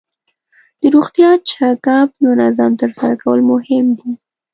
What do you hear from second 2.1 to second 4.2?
منظم ترسره کول مهم دي.